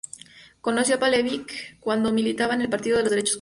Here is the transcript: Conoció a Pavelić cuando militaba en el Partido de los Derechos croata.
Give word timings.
Conoció 0.61 0.95
a 0.95 0.99
Pavelić 0.99 1.77
cuando 1.79 2.11
militaba 2.11 2.55
en 2.55 2.61
el 2.61 2.69
Partido 2.69 2.97
de 2.97 3.03
los 3.03 3.11
Derechos 3.11 3.29
croata. 3.29 3.29